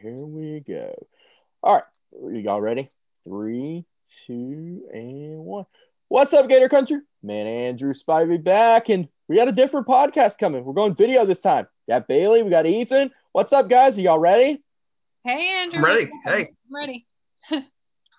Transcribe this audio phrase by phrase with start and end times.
[0.00, 0.94] here we go.
[1.62, 2.90] All right, y'all ready?
[3.24, 3.84] Three,
[4.26, 5.66] two, and one.
[6.08, 6.98] What's up, Gator Country?
[7.22, 10.64] Man, Andrew Spivey back, and we got a different podcast coming.
[10.64, 11.66] We're going video this time.
[11.86, 13.10] We got Bailey, we got Ethan.
[13.32, 13.98] What's up, guys?
[13.98, 14.62] Are y'all ready?
[15.24, 15.78] Hey, Andrew.
[15.78, 16.10] I'm ready.
[16.24, 16.50] Hey.
[16.68, 17.06] I'm ready.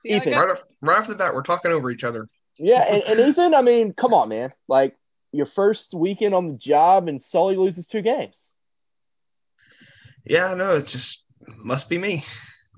[0.03, 0.33] Ethan.
[0.33, 2.27] Right off, right off the bat, we're talking over each other.
[2.57, 4.51] Yeah, and, and Ethan, I mean, come on, man.
[4.67, 4.95] Like
[5.31, 8.35] your first weekend on the job, and Sully loses two games.
[10.25, 10.75] Yeah, I know.
[10.75, 12.23] it just must be me.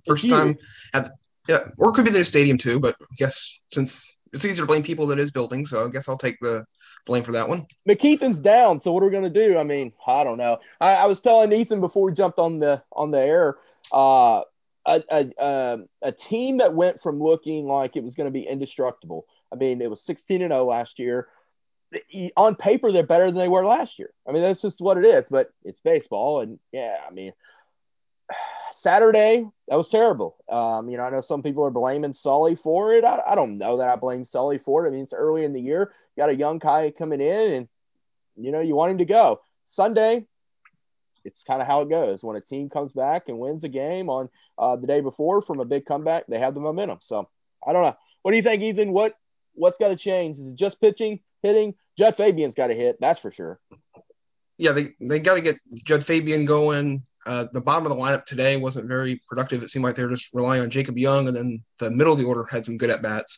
[0.05, 0.57] First time
[0.93, 1.11] at
[1.47, 4.67] yeah, or it could be the stadium too, but I guess since it's easier to
[4.67, 6.65] blame people than it is building, so I guess I'll take the
[7.05, 7.65] blame for that one.
[7.87, 9.57] McKethan's down, so what are we gonna do?
[9.57, 10.59] I mean, I don't know.
[10.79, 13.57] I, I was telling Ethan before we jumped on the on the air,
[13.91, 14.41] uh,
[14.85, 18.47] a, a, a, a team that went from looking like it was going to be
[18.47, 19.25] indestructible.
[19.51, 21.27] I mean, it was 16 and 0 last year.
[22.37, 24.11] On paper, they're better than they were last year.
[24.27, 25.25] I mean, that's just what it is.
[25.29, 27.33] But it's baseball, and yeah, I mean,
[28.81, 30.35] Saturday that was terrible.
[30.49, 33.03] Um, you know, I know some people are blaming Sully for it.
[33.03, 34.89] I, I don't know that I blame Sully for it.
[34.89, 35.93] I mean, it's early in the year.
[36.15, 37.67] You got a young guy coming in, and
[38.35, 39.41] you know, you want him to go.
[39.65, 40.25] Sunday,
[41.23, 42.23] it's kind of how it goes.
[42.23, 45.59] When a team comes back and wins a game on uh, the day before from
[45.59, 46.99] a big comeback, they have the momentum.
[47.01, 47.29] So
[47.65, 47.97] I don't know.
[48.23, 48.91] What do you think, Ethan?
[48.91, 49.13] What
[49.53, 50.39] what's got to change?
[50.39, 51.75] Is it just pitching, hitting?
[51.97, 53.59] Jud Fabian's got to hit, that's for sure.
[54.57, 57.03] Yeah, they they got to get Jud Fabian going.
[57.25, 59.61] Uh, the bottom of the lineup today wasn't very productive.
[59.61, 62.19] It seemed like they were just relying on Jacob Young, and then the middle of
[62.19, 63.37] the order had some good at bats.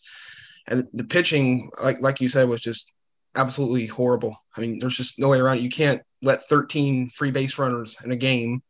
[0.68, 2.92] And the pitching, like like you said, was just
[3.36, 4.36] absolutely horrible.
[4.56, 5.64] I mean, there's just no way around it.
[5.64, 8.62] You can't let 13 free base runners in a game,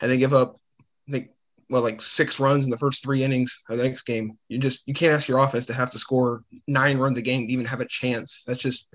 [0.00, 0.60] and they give up,
[1.08, 1.28] I think,
[1.70, 4.38] well, like six runs in the first three innings of the next game.
[4.48, 7.46] You just you can't ask your offense to have to score nine runs a game
[7.46, 8.42] to even have a chance.
[8.46, 8.86] That's just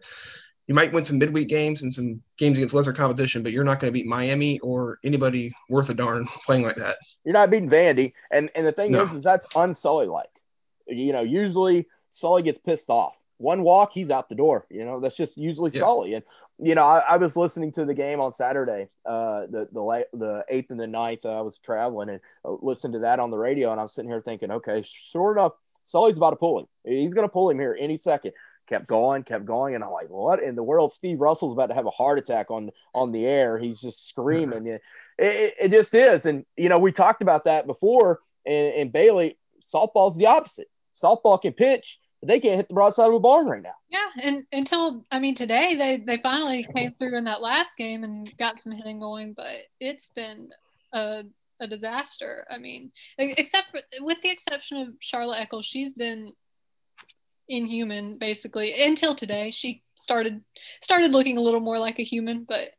[0.67, 3.79] you might win some midweek games and some games against lesser competition, but you're not
[3.79, 6.97] going to beat Miami or anybody worth a darn playing like that.
[7.23, 9.03] You're not beating Vandy, and and the thing No.
[9.05, 10.29] is, is that's unsully like.
[10.87, 13.13] You know, usually Sully gets pissed off.
[13.37, 14.65] One walk, he's out the door.
[14.69, 15.81] You know, that's just usually Yeah.
[15.81, 16.13] Sully.
[16.13, 16.23] And
[16.57, 20.45] you know, I, I was listening to the game on Saturday, uh, the the the
[20.49, 21.25] eighth and the ninth.
[21.25, 24.09] Uh, I was traveling and uh, listened to that on the radio, and I'm sitting
[24.09, 25.51] here thinking, okay, sure enough,
[25.83, 26.67] Sully's about to pull him.
[26.85, 28.31] He's going to pull him here any second.
[28.67, 30.93] Kept going, kept going, and I'm like, what in the world?
[30.93, 33.59] Steve Russell's about to have a heart attack on on the air.
[33.59, 34.65] He's just screaming.
[34.67, 34.81] it,
[35.17, 38.21] it, it just is, and you know, we talked about that before.
[38.45, 39.37] And, and Bailey,
[39.73, 40.69] softball's the opposite.
[41.01, 43.75] Softball can pitch, but they can't hit the broadside of a barn right now.
[43.89, 48.03] Yeah, and until I mean today they they finally came through in that last game
[48.03, 50.49] and got some hitting going, but it's been
[50.93, 51.23] a
[51.59, 52.45] a disaster.
[52.49, 56.33] I mean, e- except for, with the exception of Charla Echols, she's been
[57.49, 59.51] inhuman basically until today.
[59.51, 60.41] She started
[60.81, 62.71] started looking a little more like a human, but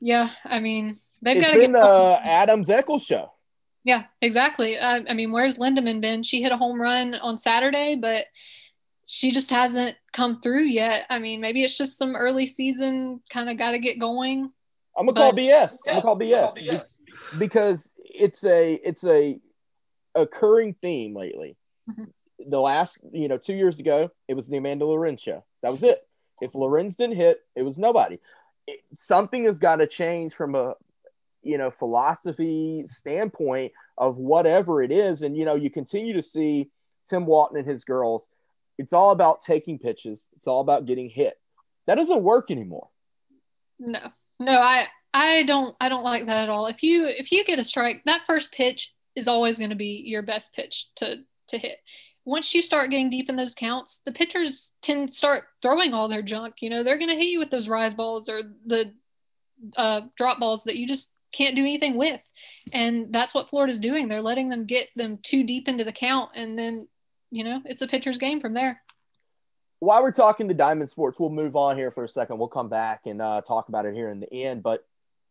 [0.00, 3.32] yeah, I mean they've got to been get the Adams Echols show.
[3.84, 4.78] Yeah, exactly.
[4.78, 6.22] Uh, I mean, where's Lindaman been?
[6.22, 8.26] She hit a home run on Saturday, but
[9.06, 11.04] she just hasn't come through yet.
[11.10, 14.52] I mean, maybe it's just some early season kind of got to get going.
[14.96, 15.70] I'm gonna call But- BS.
[15.88, 19.40] I'm gonna call BS be- because it's a it's a
[20.14, 21.56] occurring theme lately.
[22.48, 25.24] The last, you know, two years ago, it was the Amanda Lorenz.
[25.24, 26.06] That was it.
[26.40, 28.18] If Lorenz didn't hit, it was nobody.
[28.66, 30.74] It, something has got to change from a,
[31.42, 36.70] you know, philosophy standpoint of whatever it is, and you know, you continue to see
[37.08, 38.24] Tim Walton and his girls.
[38.78, 40.20] It's all about taking pitches.
[40.36, 41.38] It's all about getting hit.
[41.86, 42.88] That doesn't work anymore.
[43.78, 44.00] No,
[44.38, 46.66] no, I I don't I don't like that at all.
[46.66, 50.02] If you if you get a strike, that first pitch is always going to be
[50.06, 51.78] your best pitch to to hit.
[52.24, 56.22] Once you start getting deep in those counts, the pitchers can start throwing all their
[56.22, 56.54] junk.
[56.60, 58.92] You know, they're going to hit you with those rise balls or the
[59.76, 62.20] uh, drop balls that you just can't do anything with.
[62.72, 64.08] And that's what Florida's doing.
[64.08, 66.88] They're letting them get them too deep into the count, and then
[67.30, 68.80] you know it's a pitcher's game from there.
[69.80, 72.38] while we're talking to Diamond Sports, we'll move on here for a second.
[72.38, 74.62] We'll come back and uh, talk about it here in the end.
[74.62, 74.86] But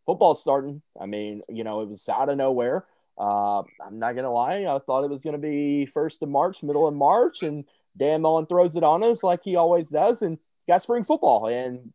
[0.06, 0.81] football's starting.
[1.00, 2.85] I mean, you know, it was out of nowhere.
[3.22, 4.66] Uh, I'm not gonna lie.
[4.66, 8.48] I thought it was gonna be first of March, middle of March, and Dan Mullen
[8.48, 11.45] throws it on us like he always does, and got spring football.
[11.45, 11.94] And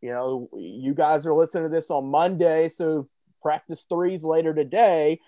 [0.00, 3.08] you know, you guys are listening to this on Monday, so
[3.42, 5.20] practice threes later today.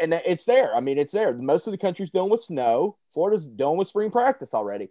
[0.00, 0.74] And it's there.
[0.74, 1.32] I mean, it's there.
[1.32, 2.96] Most of the country's dealing with snow.
[3.14, 4.88] Florida's dealing with spring practice already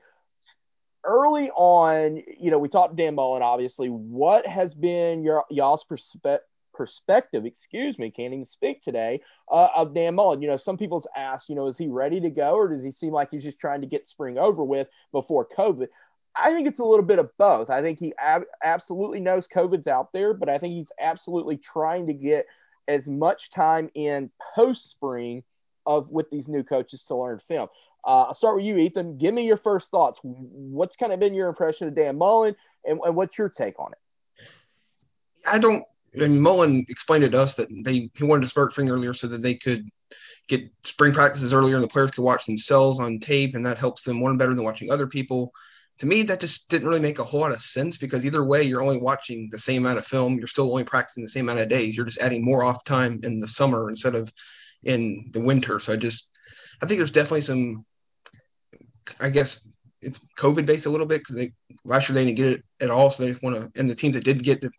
[1.04, 3.88] early on, you know, we talked to Dan Mullen, obviously.
[3.88, 6.40] What has been your y'all's perspe-
[6.78, 7.46] perspective?
[7.46, 9.22] Excuse me, can't even speak today.
[9.52, 12.30] Uh, of Dan Mullen, you know, some people's asked, you know, is he ready to
[12.30, 15.48] go, or does he seem like he's just trying to get spring over with before
[15.58, 15.88] COVID?
[16.36, 17.70] I think it's a little bit of both.
[17.70, 22.08] I think he ab- absolutely knows COVID's out there, but I think he's absolutely trying
[22.08, 22.46] to get
[22.88, 25.44] as much time in post spring
[25.86, 27.70] of with these new coaches to learn film.
[28.06, 29.18] Uh, I'll start with you, Ethan.
[29.18, 30.20] Give me your first thoughts.
[30.22, 33.92] What's kind of been your impression of Dan Mullen, and, and what's your take on
[33.94, 34.00] it?
[35.46, 35.84] I don't.
[36.20, 39.28] And Mullen explained it to us that they he wanted to start spring earlier so
[39.28, 39.88] that they could
[40.48, 44.04] get spring practices earlier and the players could watch themselves on tape, and that helps
[44.04, 45.52] them one better than watching other people.
[46.00, 48.62] To me, that just didn't really make a whole lot of sense because either way,
[48.64, 50.38] you're only watching the same amount of film.
[50.38, 51.96] You're still only practicing the same amount of days.
[51.96, 54.32] You're just adding more off time in the summer instead of
[54.84, 55.80] in the winter.
[55.80, 56.28] So I just,
[56.82, 57.84] I think there's definitely some,
[59.20, 59.60] I guess
[60.02, 61.54] it's COVID based a little bit because they
[61.84, 63.10] last year they didn't get it at all.
[63.10, 64.70] So they just want to, and the teams that did get to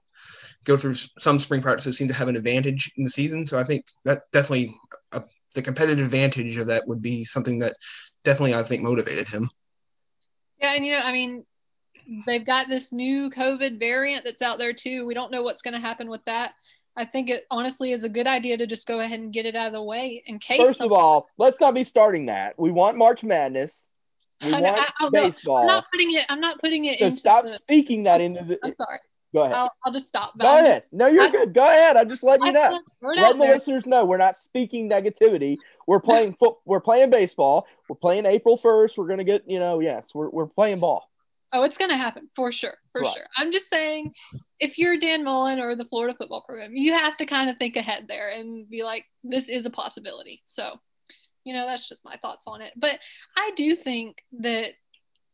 [0.64, 3.46] go through some spring practices seem to have an advantage in the season.
[3.46, 4.76] So I think that's definitely
[5.12, 5.22] a,
[5.54, 7.76] the competitive advantage of that would be something that
[8.24, 9.50] definitely I think motivated him.
[10.60, 11.44] Yeah, and you know, I mean,
[12.26, 15.06] they've got this new COVID variant that's out there too.
[15.06, 16.52] We don't know what's going to happen with that.
[16.96, 19.54] I think it honestly is a good idea to just go ahead and get it
[19.54, 20.60] out of the way in case.
[20.60, 22.58] First of all, let's not be starting that.
[22.58, 23.72] We want March Madness.
[24.42, 25.58] We I, want I, baseball.
[25.58, 26.26] I'm not putting it.
[26.28, 26.98] I'm not putting it.
[26.98, 28.58] so into stop the, speaking that into the.
[28.64, 28.98] I'm sorry.
[29.34, 29.54] Go ahead.
[29.54, 30.38] I'll, I'll just stop.
[30.38, 30.84] Go ahead.
[30.90, 31.52] No, you're I- good.
[31.54, 31.96] Go ahead.
[31.96, 32.80] I'm just letting you know.
[33.02, 35.56] Let the listeners know we're not speaking negativity.
[35.86, 36.56] We're playing foot.
[36.64, 37.66] We're playing baseball.
[37.88, 38.96] We're playing April first.
[38.96, 39.42] We're gonna get.
[39.46, 41.08] You know, yes, we're we're playing ball.
[41.50, 43.14] Oh, it's going to happen for sure, for Right.
[43.16, 43.24] sure.
[43.38, 44.12] I'm just saying,
[44.60, 47.74] if you're Dan Mullen or the Florida football program, you have to kind of think
[47.76, 50.42] ahead there and be like, this is a possibility.
[50.50, 50.78] So,
[51.44, 52.74] you know, that's just my thoughts on it.
[52.76, 52.98] But
[53.34, 54.72] I do think that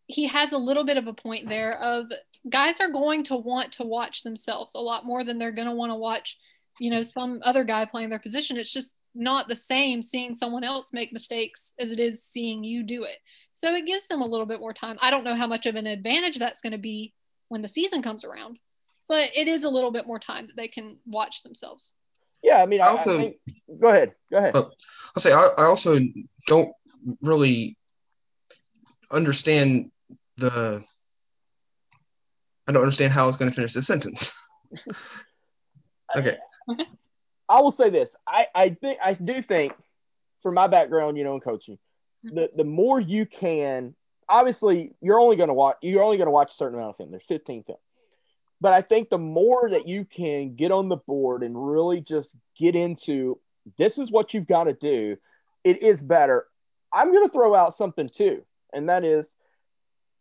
[0.06, 2.06] he has a little bit of a point there of
[2.48, 5.74] guys are going to want to watch themselves a lot more than they're going to
[5.74, 6.36] want to watch,
[6.78, 8.56] you know, some other guy playing their position.
[8.56, 12.82] It's just not the same seeing someone else make mistakes as it is seeing you
[12.82, 13.16] do it.
[13.62, 14.98] So it gives them a little bit more time.
[15.00, 17.14] I don't know how much of an advantage that's going to be
[17.48, 18.58] when the season comes around,
[19.08, 21.90] but it is a little bit more time that they can watch themselves.
[22.42, 23.36] Yeah, I mean, I, Also- I think.
[23.80, 24.12] Go ahead.
[24.30, 24.52] Go ahead.
[24.54, 24.70] Oh.
[25.16, 25.98] I'll say I, I also
[26.46, 26.72] don't
[27.22, 27.76] really
[29.10, 29.90] understand
[30.36, 30.84] the.
[32.66, 34.30] I don't understand how I was going to finish this sentence.
[36.16, 36.38] okay.
[37.48, 38.08] I will say this.
[38.26, 39.72] I, I think I do think,
[40.42, 41.78] from my background, you know, in coaching,
[42.22, 43.94] the the more you can,
[44.28, 45.76] obviously, you're only going to watch.
[45.82, 47.10] You're only to watch a certain amount of film.
[47.10, 47.78] There's 15 film,
[48.60, 52.30] but I think the more that you can get on the board and really just
[52.58, 53.38] get into
[53.76, 55.16] this is what you've got to do,
[55.64, 56.46] it is better.
[56.92, 59.26] I'm going to throw out something too, and that is,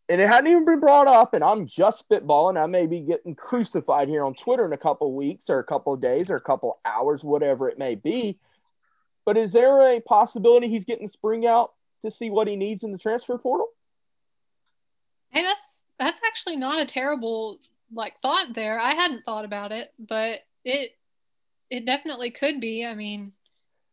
[0.09, 2.61] and it hadn't even been brought up, and I'm just spitballing.
[2.61, 5.63] I may be getting crucified here on Twitter in a couple of weeks or a
[5.63, 8.38] couple of days or a couple of hours, whatever it may be.
[9.25, 11.71] But is there a possibility he's getting spring out
[12.01, 13.67] to see what he needs in the transfer portal?
[15.29, 15.59] Hey, that's
[15.97, 17.59] that's actually not a terrible
[17.94, 18.79] like thought there.
[18.79, 20.91] I hadn't thought about it, but it
[21.69, 22.85] it definitely could be.
[22.85, 23.31] I mean,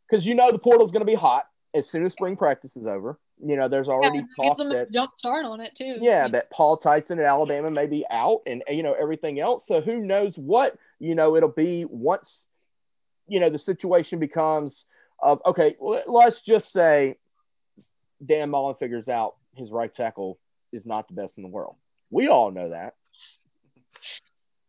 [0.09, 2.87] Because you know the portal's going to be hot as soon as spring practice is
[2.87, 3.19] over.
[3.43, 5.97] You know, there's already it talk that a jump start on it too.
[6.01, 9.67] yeah, that Paul Tyson at Alabama may be out and you know everything else.
[9.67, 12.45] So who knows what you know it'll be once
[13.29, 14.85] you know the situation becomes
[15.23, 15.77] of okay,
[16.07, 17.17] let's just say
[18.25, 20.39] Dan Mullen figures out his right tackle
[20.73, 21.77] is not the best in the world.
[22.11, 22.95] We all know that.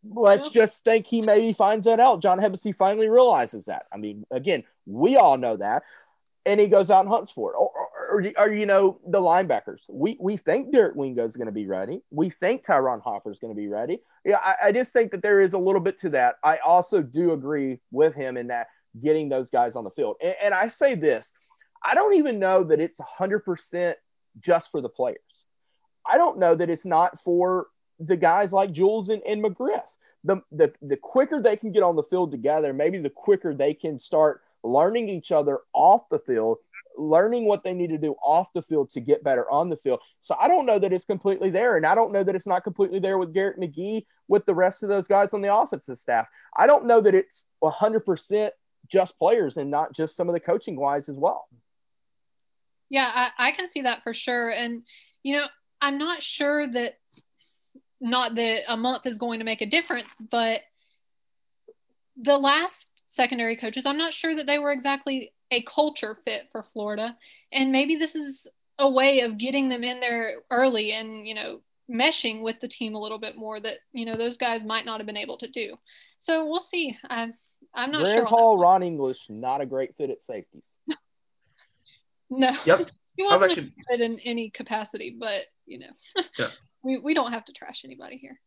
[0.04, 0.66] Let's Yeah.
[0.66, 2.22] just think he maybe finds that out.
[2.22, 3.86] John Hevesy finally realizes that.
[3.94, 5.84] I mean, again, we all know that
[6.46, 7.56] and he goes out and hunts for it.
[7.56, 7.72] Or,
[8.12, 9.80] or, you know, the linebackers.
[9.90, 12.02] We we think Derek Wingo is going to be ready.
[12.12, 14.02] We think Tyron Hopper is going to be ready.
[14.26, 16.36] Yeah, I, I just think that there is a little bit to that.
[16.44, 18.68] I also do agree with him in that
[19.02, 20.18] getting those guys on the field.
[20.22, 21.26] And, and I say this,
[21.84, 23.94] I don't even know that it's 100%
[24.40, 25.20] just for the players.
[26.06, 27.68] I don't know that it's not for
[28.00, 29.84] the guys like Jules and, and McGriff.
[30.24, 33.74] The, the the quicker they can get on the field together, maybe the quicker they
[33.74, 36.60] can start learning each other off the field,
[36.98, 40.00] learning what they need to do off the field to get better on the field.
[40.22, 42.64] So I don't know that it's completely there, and I don't know that it's not
[42.64, 46.28] completely there with Garrett McGee with the rest of those guys on the offensive staff.
[46.56, 48.50] I don't know that it's 100%
[48.92, 51.48] just players and not just some of the coaching wise as well.
[52.90, 54.50] Yeah, I, I can see that for sure.
[54.50, 54.84] And,
[55.24, 55.46] you know,
[55.82, 56.98] I'm not sure that
[58.02, 60.62] not that a month is going to make a difference, but
[62.18, 62.74] the last
[63.12, 67.16] secondary coaches, I'm not sure that they were exactly a culture fit for Florida.
[67.52, 68.46] And maybe this is
[68.80, 72.96] a way of getting them in there early and, you know, meshing with the team
[72.96, 75.48] a little bit more that, you know, those guys might not have been able to
[75.50, 75.76] do.
[76.22, 76.98] So we'll see.
[77.10, 77.34] I'm,
[77.74, 78.24] I'm not Grant sure.
[78.28, 78.58] on Hall.
[78.58, 80.64] Ron English, not a great fit at safety.
[82.30, 82.56] No.
[82.66, 82.90] Yep.
[83.18, 86.48] He I was wasn't actually- good in any capacity, but you know, Yeah.
[86.82, 88.40] we we don't have to trash anybody here.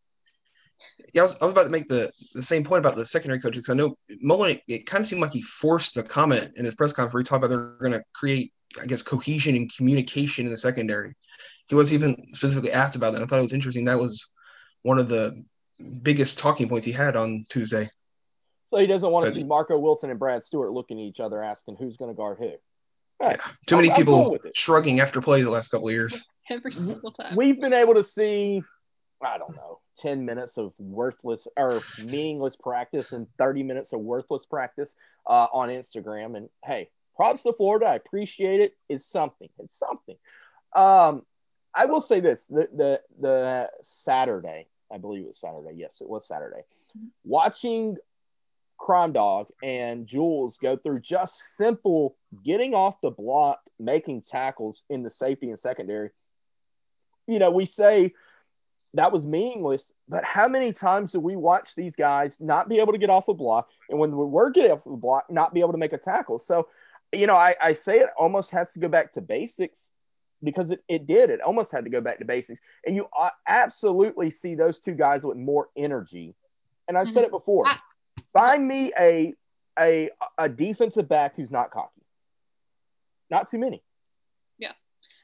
[1.12, 3.40] Yeah, I was, I was, about to make the, the same point about the secondary
[3.40, 6.52] coaches because I know Mullen, it, it, kind of seemed like he forced the comment
[6.56, 7.28] in his press conference.
[7.28, 11.14] He talked about they're going to create, I guess, cohesion and communication in the secondary.
[11.68, 13.22] He wasn't even specifically asked about that.
[13.22, 13.84] I thought it was interesting.
[13.84, 14.26] That was
[14.82, 15.44] one of the
[16.02, 17.88] biggest talking points he had on Tuesday.
[18.66, 21.42] So he doesn't want to see Marco Wilson and Brad Stewart looking at each other
[21.42, 22.52] asking who's going to guard who.
[23.20, 23.38] Right.
[23.38, 26.26] Yeah, too many I'm, people I'm shrugging after play the last couple of years.
[26.50, 27.36] Every single time.
[27.36, 28.62] We've been able to see,
[29.22, 34.44] I don't know, 10 minutes of worthless or meaningless practice and 30 minutes of worthless
[34.48, 34.88] practice
[35.26, 36.36] uh, on Instagram.
[36.36, 37.86] And hey, props to Florida.
[37.86, 38.76] I appreciate it.
[38.88, 39.48] It's something.
[39.58, 40.16] It's something.
[40.74, 41.22] Um,
[41.74, 43.70] I will say this: the the the
[44.04, 45.76] Saturday, I believe it was Saturday.
[45.76, 46.62] Yes, it was Saturday.
[47.24, 47.96] Watching
[48.78, 55.02] Crime Dog and Jules go through just simple getting off the block, making tackles in
[55.02, 56.10] the safety and secondary.
[57.26, 58.12] You know, we say
[58.94, 62.92] that was meaningless, but how many times do we watch these guys not be able
[62.92, 65.60] to get off a block, and when we were getting off the block, not be
[65.60, 66.38] able to make a tackle?
[66.38, 66.68] So,
[67.12, 69.78] you know, I, I say it almost has to go back to basics
[70.42, 71.30] because it, it did.
[71.30, 72.60] It almost had to go back to basics.
[72.86, 73.06] And you
[73.46, 76.34] absolutely see those two guys with more energy.
[76.86, 77.14] And I've mm-hmm.
[77.14, 77.66] said it before.
[77.66, 77.76] I,
[78.32, 79.34] Find me a
[79.78, 82.02] a a defensive back who's not cocky.
[83.30, 83.82] Not too many.
[84.58, 84.72] Yeah.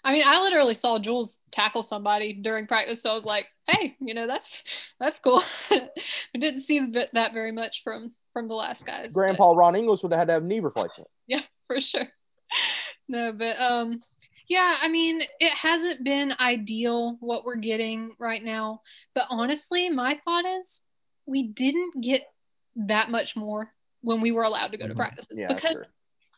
[0.05, 3.97] I mean, I literally saw Jules tackle somebody during practice, so I was like, "Hey,
[4.00, 4.49] you know, that's
[4.99, 5.88] that's cool." I
[6.38, 6.80] didn't see
[7.12, 9.09] that very much from from the last guys.
[9.12, 11.09] Grandpa but, Ron English would have had to have knee replacement.
[11.26, 12.09] Yeah, for sure.
[13.09, 14.02] No, but um,
[14.49, 18.83] yeah, I mean, it hasn't been ideal what we're getting right now.
[19.16, 20.80] But honestly, my thought is
[21.26, 22.23] we didn't get
[22.76, 24.99] that much more when we were allowed to go to mm-hmm.
[24.99, 25.87] practice yeah, because sure.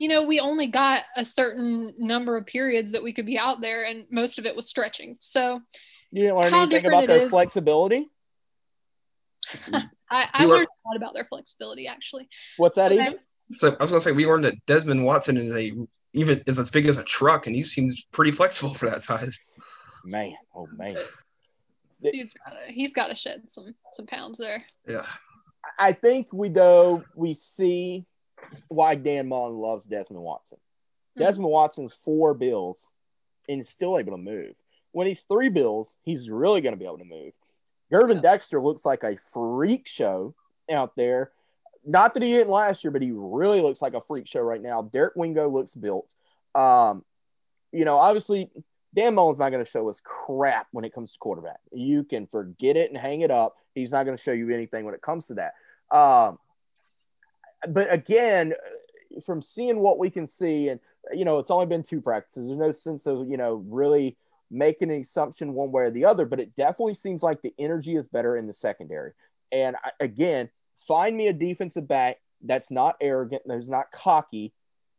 [0.02, 3.60] You know we only got a certain number of periods that we could be out
[3.60, 5.16] there and most of it was stretching.
[5.20, 5.60] So
[6.10, 8.10] you didn't learn anything about their is, flexibility?
[10.10, 12.28] I, I learned a lot about their flexibility actually.
[12.56, 13.00] What's that okay.
[13.00, 13.18] even
[13.58, 15.70] so I was gonna say we learned that Desmond Watson is a
[16.14, 19.38] even is as big as a truck and he seems pretty flexible for that size.
[20.04, 20.96] Man oh man.
[22.02, 24.64] Dude's gotta, he's got to shed some some pounds there.
[24.84, 25.06] Yeah.
[25.78, 28.04] I think we though we see
[28.68, 30.58] why Dan Mullen loves Desmond Watson.
[30.58, 31.22] Mm-hmm.
[31.22, 32.78] Desmond Watson's four bills
[33.48, 34.54] and still able to move.
[34.92, 37.32] When he's three bills, he's really going to be able to move.
[37.92, 38.22] Gervon yeah.
[38.22, 40.34] Dexter looks like a freak show
[40.70, 41.30] out there.
[41.84, 44.62] Not that he didn't last year, but he really looks like a freak show right
[44.62, 44.82] now.
[44.82, 46.14] Derek Wingo looks built.
[46.54, 47.04] Um,
[47.72, 48.50] you know, obviously
[48.94, 51.60] Dan Mullen's not going to show us crap when it comes to quarterback.
[51.72, 53.56] You can forget it and hang it up.
[53.74, 55.96] He's not going to show you anything when it comes to that.
[55.96, 56.38] Um,
[57.68, 58.54] but again,
[59.26, 60.80] from seeing what we can see, and
[61.12, 62.46] you know, it's only been two practices.
[62.46, 64.16] There's no sense of you know really
[64.50, 66.26] making an assumption one way or the other.
[66.26, 69.12] But it definitely seems like the energy is better in the secondary.
[69.50, 70.50] And I, again,
[70.86, 74.52] find me a defensive back that's not arrogant, that's not cocky,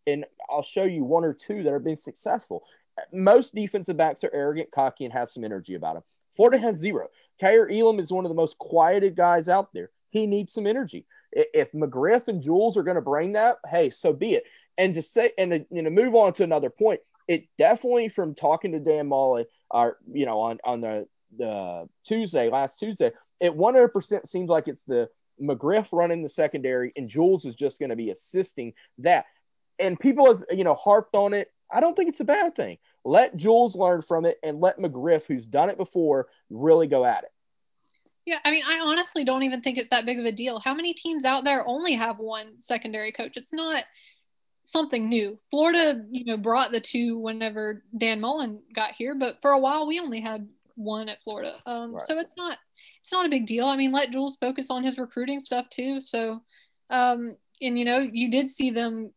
[0.07, 2.63] and I'll show you one or two that are being successful
[3.11, 6.03] most defensive backs are arrogant, cocky, and have some energy about them.
[6.35, 7.09] Florida has zero.
[7.41, 9.89] Kaiir Elam is one of the most quieted guys out there.
[10.09, 11.05] He needs some energy.
[11.35, 14.43] If McGriff and Jules are going to bring that, hey, so be it.
[14.77, 18.35] And to say and to you know move on to another point, it definitely from
[18.35, 23.57] talking to Dan Mullen, or you know on on the the Tuesday last Tuesday, it
[23.57, 25.09] 100% seems like it's the
[25.41, 29.25] McGriff running the secondary, and Jules is just going to be assisting that.
[29.79, 32.77] And people have you know harped on it I don't think it's a bad thing.
[33.03, 37.23] Let Jules learn from it and let McGriff, who's done it before, really go at
[37.23, 37.31] it.
[38.25, 40.59] Yeah, I mean, I honestly don't even think it's that big of a deal.
[40.59, 43.35] How many teams out there only have one secondary coach?
[43.35, 43.83] It's not
[44.65, 45.37] something new.
[45.51, 49.85] Florida, you know, brought the two whenever Dan Mullen got here, but for a while
[49.85, 51.55] we only had one at Florida.
[51.65, 52.07] Um, right.
[52.07, 52.57] so it's not
[53.03, 53.65] it's not a big deal.
[53.65, 55.99] I mean, let Jules focus on his recruiting stuff too.
[55.99, 56.41] So,
[56.89, 59.11] um, and you know, you did see them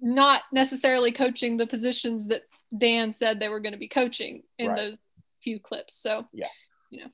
[0.00, 2.42] not necessarily coaching the positions that
[2.76, 4.76] Dan said they were going to be coaching in right.
[4.76, 4.96] those
[5.42, 5.94] few clips.
[6.00, 6.48] So yeah,
[6.92, 7.10] you know.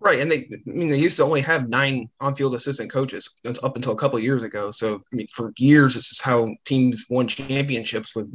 [0.00, 3.30] Right, and they, I mean, they used to only have nine on-field assistant coaches
[3.62, 4.72] up until a couple of years ago.
[4.72, 8.28] So, I mean, for years, this is how teams won championships with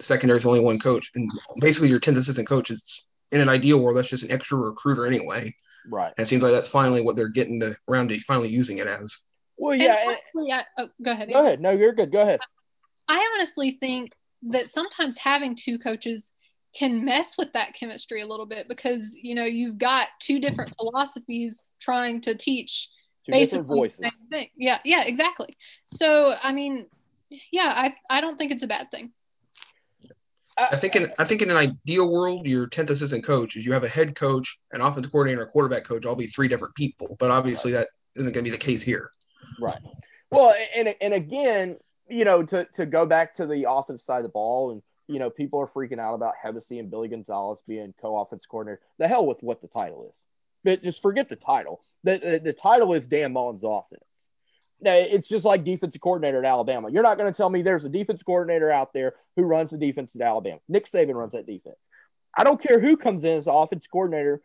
[0.00, 3.98] secondaries only one coach, and basically your tenth assistant coach is in an ideal world
[3.98, 5.54] that's just an extra recruiter anyway.
[5.90, 6.12] Right.
[6.16, 8.86] And it seems like that's finally what they're getting to around to finally using it
[8.86, 9.14] as.
[9.58, 9.96] Well, yeah.
[10.00, 11.28] And honestly, I, oh, go ahead.
[11.28, 11.60] Go ahead.
[11.60, 12.10] No, you're good.
[12.10, 12.40] Go ahead.
[13.08, 14.12] I honestly think
[14.44, 16.22] that sometimes having two coaches
[16.74, 20.74] can mess with that chemistry a little bit because you know you've got two different
[20.78, 22.88] philosophies trying to teach
[23.26, 23.98] two different voices.
[23.98, 24.48] The same thing.
[24.56, 25.56] Yeah, yeah, exactly.
[25.96, 26.86] So I mean,
[27.50, 29.12] yeah, I I don't think it's a bad thing.
[30.58, 33.72] I think in I think in an ideal world, your tenth assistant coach is you
[33.72, 37.16] have a head coach, an offensive coordinator, a quarterback coach, all be three different people.
[37.18, 39.10] But obviously, that isn't going to be the case here.
[39.60, 39.80] Right.
[40.30, 41.76] Well, and and again,
[42.08, 45.18] you know, to to go back to the offense side of the ball, and you
[45.18, 48.80] know, people are freaking out about Hevesy and Billy Gonzales being co-offense coordinator.
[48.98, 50.16] The hell with what the title is.
[50.64, 51.80] But just forget the title.
[52.04, 54.04] The, the, the title is Dan Mullen's offense.
[54.80, 56.90] Now, it's just like defensive coordinator at Alabama.
[56.90, 59.76] You're not going to tell me there's a defense coordinator out there who runs the
[59.76, 60.58] defense at Alabama.
[60.68, 61.76] Nick Saban runs that defense.
[62.36, 64.42] I don't care who comes in as offense coordinator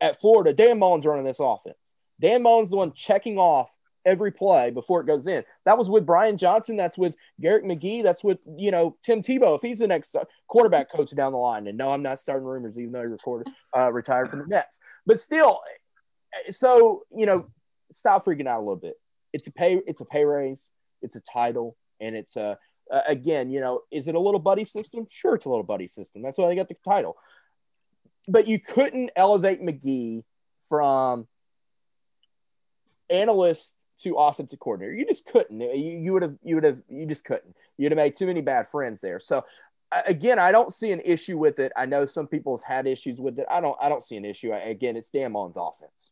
[0.00, 0.52] at Florida.
[0.52, 1.78] Dan Mullen's running this offense.
[2.20, 3.68] Dan Mullen's the one checking off
[4.04, 5.44] every play before it goes in.
[5.64, 6.76] That was with Brian Johnson.
[6.76, 8.02] That's with Garrett McGee.
[8.02, 10.16] That's with you know Tim Tebow if he's the next
[10.48, 11.66] quarterback coach down the line.
[11.66, 14.78] And no, I'm not starting rumors, even though he recorded uh, retired from the Mets.
[15.06, 15.60] But still,
[16.50, 17.46] so you know,
[17.92, 18.94] stop freaking out a little bit.
[19.32, 19.80] It's a pay.
[19.86, 20.62] It's a pay raise.
[21.02, 22.58] It's a title, and it's a
[22.92, 25.06] uh, again, you know, is it a little buddy system?
[25.10, 26.22] Sure, it's a little buddy system.
[26.22, 27.16] That's why they got the title.
[28.26, 30.22] But you couldn't elevate McGee
[30.68, 31.26] from
[33.10, 34.94] analyst to offensive coordinator.
[34.94, 35.60] You just couldn't.
[35.60, 36.34] You, you would have.
[36.42, 36.78] You would have.
[36.88, 37.54] You just couldn't.
[37.76, 39.20] You'd have made too many bad friends there.
[39.20, 39.44] So
[40.06, 41.72] again, I don't see an issue with it.
[41.76, 43.46] I know some people have had issues with it.
[43.50, 43.76] I don't.
[43.80, 44.52] I don't see an issue.
[44.52, 46.10] Again, it's Dan Mullen's offense.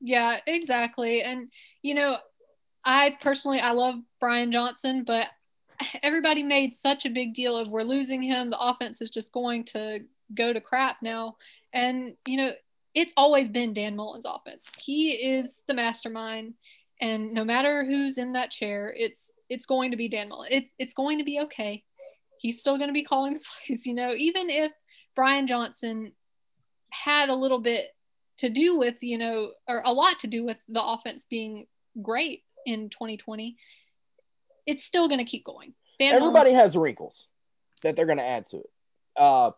[0.00, 1.22] Yeah, exactly.
[1.22, 1.48] And
[1.82, 2.18] you know,
[2.84, 5.26] I personally I love Brian Johnson, but
[6.02, 8.50] everybody made such a big deal of we're losing him.
[8.50, 10.00] The offense is just going to
[10.34, 11.36] go to crap now.
[11.72, 12.52] And you know,
[12.94, 14.62] it's always been Dan Mullen's offense.
[14.78, 16.54] He is the mastermind,
[17.00, 20.48] and no matter who's in that chair, it's it's going to be Dan Mullen.
[20.50, 21.84] It's it's going to be okay.
[22.38, 23.86] He's still going to be calling the plays.
[23.86, 24.72] You know, even if
[25.14, 26.12] Brian Johnson
[26.90, 27.88] had a little bit
[28.38, 31.66] to do with, you know, or a lot to do with the offense being
[32.02, 33.56] great in 2020,
[34.66, 35.74] it's still going to keep going.
[35.98, 37.26] Dan Everybody Mullen, has wrinkles
[37.82, 38.70] that they're going to add to it.
[39.16, 39.50] Uh,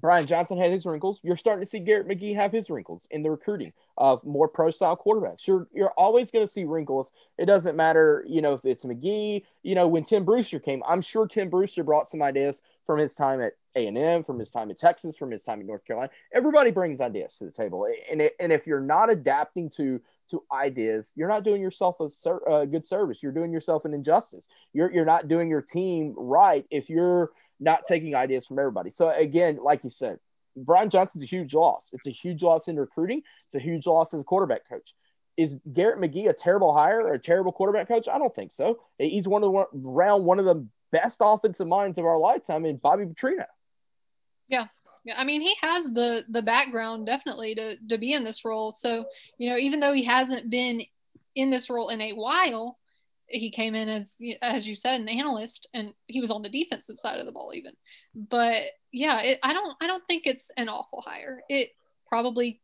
[0.00, 1.18] Brian Johnson had his wrinkles.
[1.22, 4.70] You're starting to see Garrett McGee have his wrinkles in the recruiting of more pro
[4.70, 5.46] style quarterbacks.
[5.46, 7.10] You're you're always going to see wrinkles.
[7.38, 9.44] It doesn't matter, you know, if it's McGee.
[9.62, 13.14] You know, when Tim Brewster came, I'm sure Tim Brewster brought some ideas from his
[13.14, 16.10] time at A&M, from his time at Texas, from his time at North Carolina.
[16.32, 20.42] Everybody brings ideas to the table, and it, and if you're not adapting to to
[20.52, 23.22] ideas, you're not doing yourself a, ser- a good service.
[23.22, 24.44] You're doing yourself an injustice.
[24.72, 28.92] You're you're not doing your team right if you're not taking ideas from everybody.
[28.94, 30.18] So again, like you said,
[30.56, 31.88] Brian Johnson's a huge loss.
[31.92, 33.22] It's a huge loss in recruiting.
[33.46, 34.94] It's a huge loss as a quarterback coach.
[35.36, 38.08] Is Garrett McGee a terrible hire or a terrible quarterback coach?
[38.08, 38.80] I don't think so.
[38.98, 42.76] He's one of the round one of the best offensive minds of our lifetime in
[42.76, 43.44] Bobby Petrino.
[44.48, 44.66] Yeah.
[45.04, 48.76] Yeah, I mean he has the the background definitely to to be in this role.
[48.78, 49.06] So,
[49.38, 50.82] you know, even though he hasn't been
[51.34, 52.78] in this role in a while,
[53.28, 54.06] he came in as
[54.42, 57.52] as you said an analyst and he was on the defensive side of the ball
[57.54, 57.72] even.
[58.14, 61.42] But yeah it, i don't i don't think it's an awful hire.
[61.48, 61.70] It
[62.08, 62.60] probably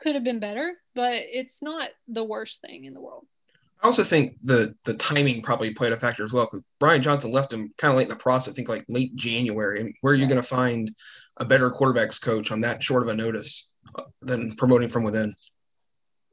[0.00, 3.26] could have been better but it's not the worst thing in the world.
[3.82, 7.30] I also think the the timing probably played a factor as well because brian johnson
[7.30, 9.80] left him kind of late in the process i think like late january.
[9.80, 10.94] And where are you going to find
[11.36, 15.34] a better quarterbacks coach on that short of a notice uh, than promoting from within?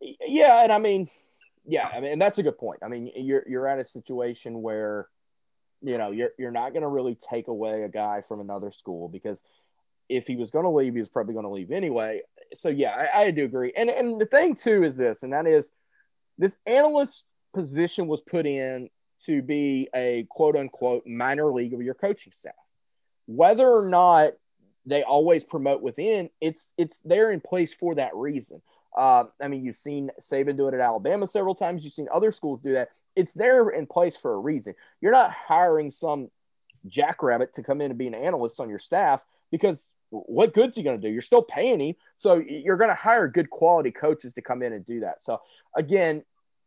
[0.02, 1.10] Yeah and i mean
[1.68, 2.80] yeah, I mean, and that's a good point.
[2.84, 5.08] I mean, you're you're at a situation where,
[5.82, 9.10] you know, you're you're not going to really take away a guy from another school
[9.10, 9.40] because
[10.10, 12.22] if he was going to leave, he was probably going to leave anyway.
[12.58, 13.74] So yeah, I, I do agree.
[13.76, 15.66] And and the thing too is this, and that is,
[16.38, 17.24] this analyst
[17.54, 18.90] position was put in
[19.26, 22.54] to be a quote unquote minor league of your coaching staff.
[23.26, 24.34] Whether or not
[24.86, 28.62] they always promote within, it's it's there in place for that reason.
[28.96, 31.84] Uh, I mean, you've seen Saban do it at Alabama several times.
[31.84, 32.90] You've seen other schools do that.
[33.16, 34.74] It's there in place for a reason.
[35.02, 36.30] You're not hiring some
[36.88, 40.84] jackrabbit to come in and be an analyst on your staff because what good's he
[40.84, 41.12] going to do?
[41.12, 41.96] You're still paying him.
[42.18, 45.24] So you're going to hire good quality coaches to come in and do that.
[45.24, 45.42] So
[45.76, 46.24] again,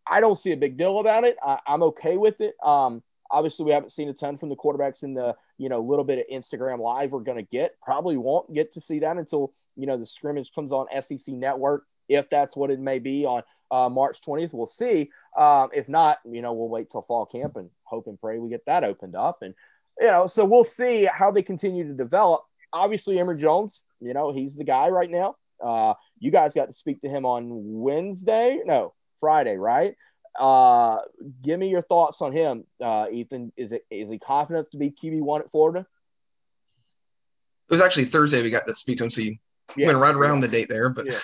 [0.06, 1.36] I don't see a big deal about it.
[1.44, 2.54] I, am okay with it.
[2.62, 6.04] Um, obviously, we haven't seen a ton from the quarterbacks in the you know little
[6.04, 7.76] bit of Instagram live we're going to get.
[7.82, 11.84] Probably won't get to see that until you know the scrimmage comes on SEC Network
[12.08, 14.52] if that's what it may be on uh, March 20th.
[14.52, 15.10] We'll see.
[15.36, 18.48] Um, if not, you know, we'll wait till fall camp and hope and pray we
[18.48, 19.42] get that opened up.
[19.42, 19.54] And,
[20.00, 22.42] you know, so we'll see how they continue to develop.
[22.72, 25.36] Obviously, Emory Jones, you know, he's the guy right now.
[25.62, 28.60] Uh, you guys got to speak to him on Wednesday.
[28.64, 29.96] No, Friday, right?
[30.38, 30.98] Uh,
[31.42, 33.52] give me your thoughts on him, uh, Ethan.
[33.56, 35.80] Is it is he confident to be QB one at Florida?
[35.80, 39.36] It was actually Thursday we got to speak to him, so you
[39.76, 40.46] yeah, went right around yeah.
[40.46, 40.90] the date there.
[40.90, 41.18] But yeah,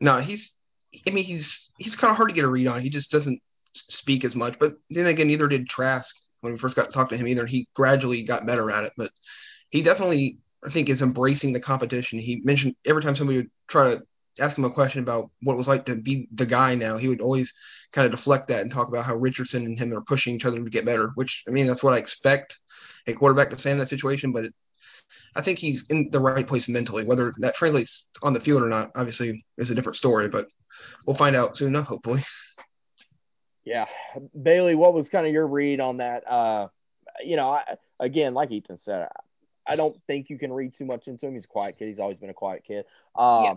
[0.00, 0.52] no, he's.
[1.06, 2.80] I mean, he's he's kind of hard to get a read on.
[2.80, 3.40] He just doesn't
[3.74, 4.58] speak as much.
[4.58, 7.46] But then again, neither did Trask when we first got to talk to him either.
[7.46, 8.92] He gradually got better at it.
[8.96, 9.10] But
[9.70, 12.18] he definitely I think is embracing the competition.
[12.18, 14.02] He mentioned every time somebody would try to
[14.38, 17.08] ask him a question about what it was like to be the guy now, he
[17.08, 17.52] would always
[17.92, 20.62] kind of deflect that and talk about how Richardson and him are pushing each other
[20.62, 21.10] to get better.
[21.14, 22.58] Which I mean, that's what I expect
[23.06, 24.32] a quarterback to say in that situation.
[24.32, 24.54] But it,
[25.34, 27.04] I think he's in the right place mentally.
[27.04, 30.28] Whether that translates on the field or not, obviously, is a different story.
[30.28, 30.48] But
[31.06, 32.24] we'll find out soon enough, hopefully.
[33.64, 33.86] Yeah,
[34.40, 36.26] Bailey, what was kind of your read on that?
[36.30, 36.68] Uh,
[37.24, 39.08] you know, I, again, like Ethan said,
[39.66, 41.34] I, I don't think you can read too much into him.
[41.34, 41.88] He's a quiet kid.
[41.88, 42.84] He's always been a quiet kid.
[43.16, 43.54] Um, yeah.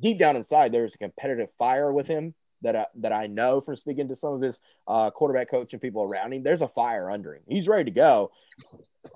[0.00, 3.76] Deep down inside, there's a competitive fire with him that I, that I know from
[3.76, 4.58] speaking to some of his
[4.88, 6.42] uh, quarterback coach and people around him.
[6.42, 7.42] There's a fire under him.
[7.46, 8.30] He's ready to go.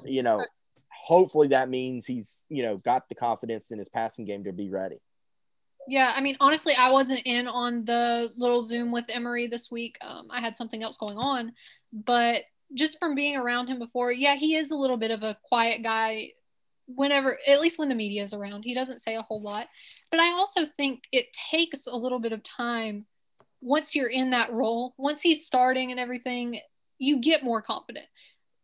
[0.04, 0.44] You know,
[1.04, 4.70] hopefully that means he's you know got the confidence in his passing game to be
[4.70, 5.00] ready.
[5.86, 9.98] Yeah, I mean, honestly, I wasn't in on the little Zoom with Emory this week.
[10.00, 11.52] Um, I had something else going on,
[11.92, 12.40] but
[12.72, 15.82] just from being around him before, yeah, he is a little bit of a quiet
[15.82, 16.30] guy.
[16.86, 19.66] Whenever, at least when the media is around, he doesn't say a whole lot.
[20.10, 23.04] But I also think it takes a little bit of time
[23.60, 24.94] once you're in that role.
[24.96, 26.60] Once he's starting and everything,
[26.98, 28.06] you get more confident.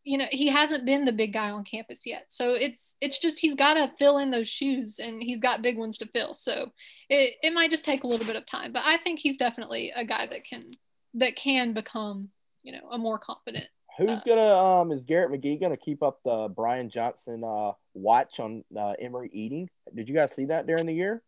[0.05, 3.39] You know, he hasn't been the big guy on campus yet, so it's it's just
[3.39, 6.35] he's got to fill in those shoes and he's got big ones to fill.
[6.35, 6.71] So
[7.11, 9.93] it, it might just take a little bit of time but i think he's definitely
[9.95, 10.71] a guy that can
[11.15, 12.29] that can become
[12.63, 13.67] you know a more confident
[13.99, 18.39] who's uh, gonna um is garrett mcgee gonna keep up the brian johnson uh watch
[18.39, 19.69] on uh, emory eating?
[19.95, 21.21] Did you guys see that during the year?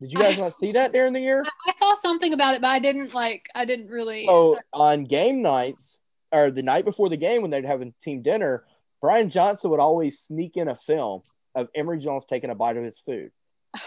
[0.00, 1.42] Did you guys I, not see that during the year?
[1.44, 5.04] I, I saw something about it but i didn't like i didn't really so on
[5.04, 5.95] game nights
[6.32, 8.64] or the night before the game when they'd have a team dinner
[9.00, 11.22] Brian Johnson would always sneak in a film
[11.54, 13.30] of Emory Jones taking a bite of his food.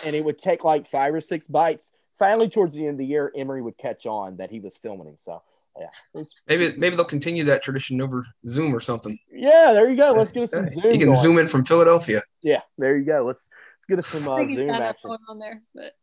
[0.04, 1.90] And it would take like five or six bites.
[2.18, 5.08] Finally, towards the end of the year, Emory would catch on that he was filming
[5.08, 5.44] himself.
[5.80, 6.24] Yeah.
[6.48, 9.18] Maybe maybe they'll continue that tradition over Zoom or something.
[9.32, 10.12] Yeah, there you go.
[10.12, 10.94] Let's get us some Zoom.
[10.94, 11.20] You can going.
[11.20, 12.22] zoom in from Philadelphia.
[12.42, 13.26] Yeah, there you go.
[13.26, 15.10] Let's, let's get us some uh, Zoom action.
[15.10, 15.94] Going on there, but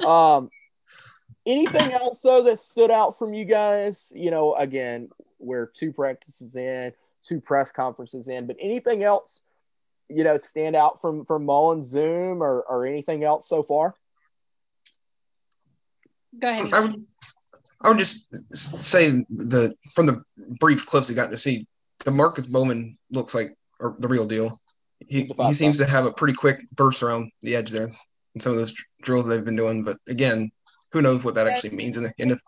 [0.00, 0.36] yeah.
[0.36, 0.50] um,
[1.46, 3.96] anything else though that stood out from you guys?
[4.10, 6.92] You know, again, we're two practices in
[7.26, 8.46] two press conferences in.
[8.46, 9.40] But anything else,
[10.08, 13.94] you know, stand out from from Mullen Zoom or or anything else so far?
[16.38, 16.72] Go ahead.
[16.72, 17.06] I would,
[17.80, 18.26] I would just
[18.84, 20.22] say the from the
[20.60, 21.66] brief clips I got to see,
[22.04, 24.60] Demarkcus Bowman looks like the real deal.
[25.06, 27.92] He he seems to have a pretty quick burst around the edge there
[28.34, 29.84] in some of those drills they've been doing.
[29.84, 30.50] But again,
[30.92, 32.40] who knows what that actually means in the end of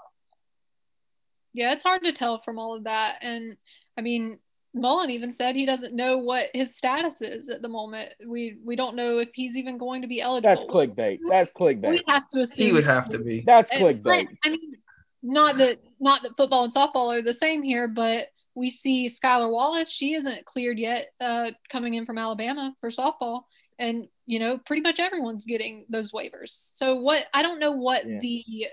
[1.52, 3.18] yeah, it's hard to tell from all of that.
[3.22, 3.56] And
[3.96, 4.38] I mean,
[4.74, 8.10] Mullen even said he doesn't know what his status is at the moment.
[8.26, 10.54] We we don't know if he's even going to be eligible.
[10.54, 11.18] That's clickbait.
[11.28, 11.90] That's clickbait.
[11.90, 13.42] We have to assume he would have to be.
[13.44, 14.28] That's clickbait.
[14.44, 14.74] I mean,
[15.22, 19.50] not that not that football and softball are the same here, but we see Skylar
[19.50, 19.90] Wallace.
[19.90, 23.42] She isn't cleared yet, uh, coming in from Alabama for softball,
[23.78, 26.68] and you know pretty much everyone's getting those waivers.
[26.74, 28.20] So what I don't know what yeah.
[28.20, 28.66] the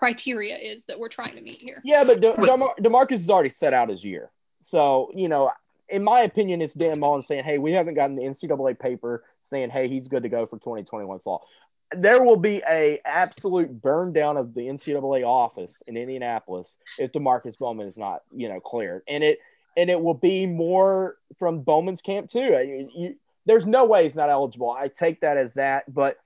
[0.00, 1.82] criteria is that we're trying to meet here.
[1.84, 4.30] Yeah, but De- DeMar- Demarkcus has already set out his year.
[4.62, 5.50] So, you know,
[5.90, 9.68] in my opinion, it's Dan Mullen saying, hey, we haven't gotten the NCAA paper saying,
[9.68, 11.46] hey, he's good to go for 2021 fall.
[11.94, 17.58] There will be a absolute burn down of the NCAA office in Indianapolis if Demarkcus
[17.58, 19.40] Bowman is not, you know, cleared, and it
[19.76, 22.38] and it will be more from Bowman's camp too.
[22.38, 24.70] You, you, there's no way he's not eligible.
[24.70, 26.16] I take that as that, but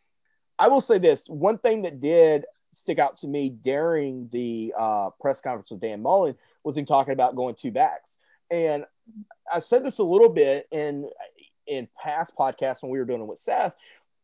[0.58, 5.10] I will say this: one thing that did stick out to me during the uh,
[5.20, 8.08] press conference with Dan Mullen was him talking about going two backs.
[8.50, 8.84] And
[9.52, 11.08] I said this a little bit in
[11.66, 13.72] in past podcasts when we were doing it with Seth,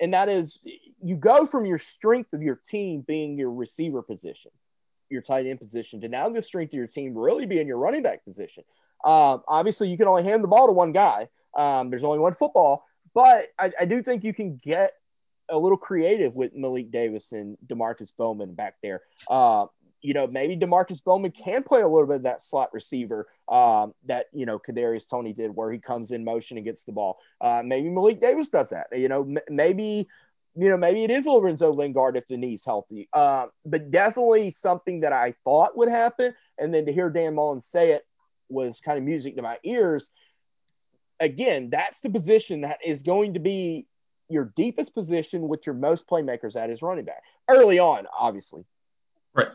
[0.00, 0.58] and that is
[1.02, 4.50] you go from your strength of your team being your receiver position,
[5.08, 8.02] your tight end position, to now the strength of your team really being your running
[8.02, 8.64] back position.
[9.04, 11.28] Um, obviously, you can only hand the ball to one guy.
[11.56, 12.84] Um, there's only one football,
[13.14, 14.92] but I, I do think you can get
[15.50, 19.02] a little creative with Malik Davis and Demarkcus Bowman back there.
[19.28, 19.66] Uh,
[20.02, 23.94] you know, maybe Demarkcus Bowman can play a little bit of that slot receiver um,
[24.06, 27.18] that you know Kadarius Toney did, where he comes in motion and gets the ball.
[27.40, 28.86] Uh, maybe Malik Davis does that.
[28.92, 30.08] You know, m- maybe
[30.56, 33.08] you know maybe it is Lorenzo Lingard if the knee's healthy.
[33.12, 37.62] Uh, but definitely something that I thought would happen, and then to hear Dan Mullen
[37.62, 38.06] say it
[38.48, 40.08] was kind of music to my ears.
[41.20, 43.86] Again, that's the position that is going to be
[44.30, 48.64] your deepest position with your most playmakers at is running back early on, obviously.
[49.34, 49.48] Right.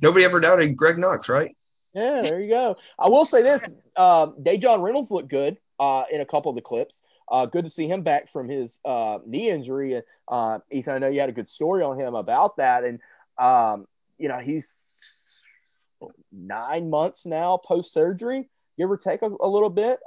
[0.00, 1.56] Nobody ever doubted Greg Knox, right?
[1.94, 2.76] Yeah, there you go.
[2.98, 3.62] I will say this:
[3.96, 7.02] um, Daejon Reynolds looked good uh, in a couple of the clips.
[7.30, 9.94] Uh, good to see him back from his uh, knee injury.
[9.94, 12.98] And uh, Ethan, I know you had a good story on him about that, and
[13.38, 13.86] um,
[14.18, 14.66] you know he's
[16.32, 18.48] nine months now post surgery.
[18.78, 20.00] give or take a, a little bit.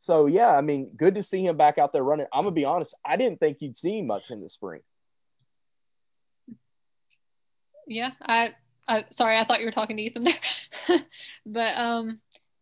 [0.00, 2.26] So yeah, I mean, good to see him back out there running.
[2.32, 4.80] I'm gonna be honest, I didn't think you'd see much in the spring.
[7.86, 8.54] Yeah, I,
[8.88, 11.00] I sorry, I thought you were talking to Ethan there,
[11.46, 12.20] but um,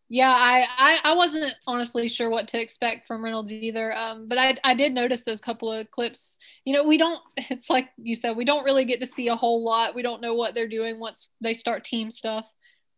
[0.08, 3.96] yeah, I, I I wasn't honestly sure what to expect from Reynolds either.
[3.96, 6.18] Um, but I I did notice those couple of clips.
[6.64, 7.20] You know, we don't.
[7.50, 9.94] It's like you said, we don't really get to see a whole lot.
[9.94, 12.46] We don't know what they're doing once they start team stuff.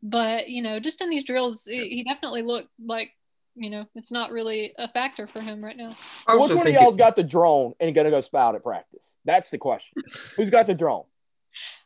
[0.03, 3.11] But you know, just in these drills, he definitely looked like
[3.55, 5.97] you know, it's not really a factor for him right now.
[6.29, 9.05] Which one of y'all's got the drone and gonna go spout at practice?
[9.25, 10.03] That's the question.
[10.37, 11.05] Who's got the drone?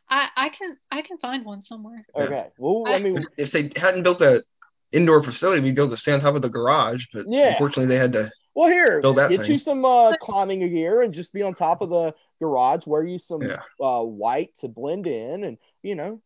[0.09, 2.05] I, I can I can find one somewhere.
[2.15, 2.47] Okay.
[2.57, 4.43] Well, I, I mean, if they hadn't built that
[4.91, 7.05] indoor facility, we'd be able to stay on top of the garage.
[7.13, 7.49] But yeah.
[7.49, 8.31] unfortunately, they had to.
[8.53, 9.51] Well, here, build that get thing.
[9.51, 12.85] you some uh, climbing gear and just be on top of the garage.
[12.85, 13.61] Wear you some yeah.
[13.81, 16.21] uh, white to blend in, and you know,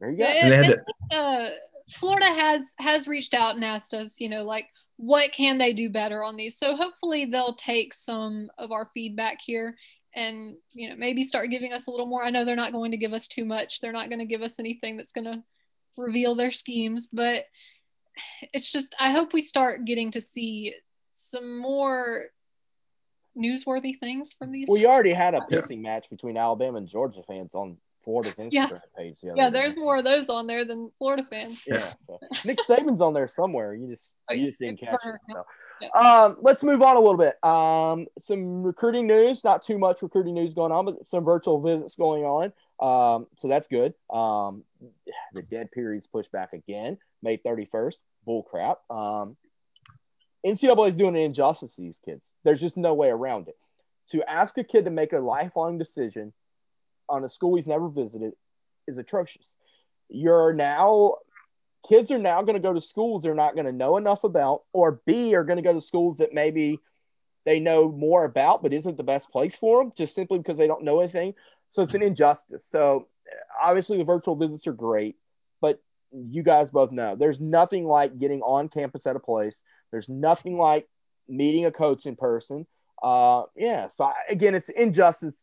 [0.00, 0.24] there you go.
[0.24, 0.74] And, and
[1.10, 1.50] to, uh,
[1.90, 5.88] Florida has has reached out and asked us, you know, like what can they do
[5.88, 6.56] better on these?
[6.58, 9.76] So hopefully they'll take some of our feedback here
[10.14, 12.24] and you know maybe start giving us a little more.
[12.24, 13.80] I know they're not going to give us too much.
[13.80, 15.42] They're not going to give us anything that's going to
[15.96, 17.44] reveal their schemes, but
[18.52, 20.74] it's just I hope we start getting to see
[21.30, 22.26] some more
[23.36, 24.66] newsworthy things from these.
[24.68, 27.76] Well, you already had a pissing match between Alabama and Georgia fans on
[28.08, 28.68] Florida's Instagram yeah.
[28.96, 29.18] page.
[29.22, 31.58] The yeah, there's more of those on there than Florida fans.
[31.66, 32.18] Yeah, so.
[32.46, 33.74] Nick Saban's on there somewhere.
[33.74, 35.14] You just oh, you just didn't catch it.
[35.30, 35.44] So.
[35.82, 35.88] Yeah.
[35.90, 37.36] Um, let's move on a little bit.
[37.44, 39.42] Um, some recruiting news.
[39.44, 42.46] Not too much recruiting news going on, but some virtual visits going on.
[42.80, 43.92] Um, so that's good.
[44.10, 44.64] Um,
[45.34, 47.96] the dead period's pushed back again, May 31st.
[48.24, 48.78] Bull crap.
[48.90, 49.36] Um,
[50.46, 52.22] NCAA is doing an injustice to these kids.
[52.42, 53.56] There's just no way around it.
[54.12, 56.32] To ask a kid to make a lifelong decision
[57.08, 58.32] on a school he's never visited
[58.86, 59.46] is atrocious.
[60.08, 61.16] You're now
[61.88, 64.62] kids are now going to go to schools they're not going to know enough about,
[64.72, 66.80] or B are going to go to schools that maybe
[67.44, 70.66] they know more about but isn't the best place for them, just simply because they
[70.66, 71.34] don't know anything.
[71.70, 72.66] So it's an injustice.
[72.70, 73.06] So
[73.62, 75.16] obviously the virtual visits are great,
[75.60, 75.80] but
[76.12, 79.56] you guys both know there's nothing like getting on campus at a place.
[79.90, 80.88] There's nothing like
[81.28, 82.66] meeting a coach in person.
[83.02, 83.88] Uh, yeah.
[83.94, 85.34] So I, again, it's injustice.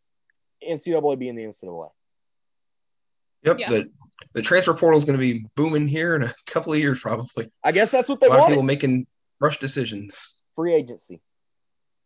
[0.67, 1.89] NCAA being the NCAA.
[3.43, 3.59] Yep.
[3.59, 3.69] Yeah.
[3.69, 3.91] The
[4.33, 7.51] the transfer portal is going to be booming here in a couple of years, probably.
[7.63, 8.51] I guess that's what they a lot want.
[8.51, 9.07] People making
[9.39, 10.17] rush decisions.
[10.55, 11.21] Free agency.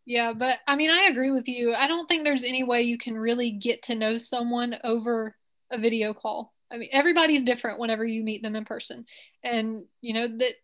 [0.06, 1.74] Yeah, but I mean, I agree with you.
[1.74, 5.36] I don't think there's any way you can really get to know someone over
[5.70, 6.52] a video call.
[6.70, 9.04] I mean, everybody's different whenever you meet them in person.
[9.42, 10.54] And, you know, that